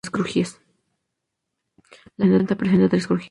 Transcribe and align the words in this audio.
La 2.17 2.25
planta 2.25 2.55
presenta 2.55 2.89
tres 2.89 3.05
crujías. 3.05 3.19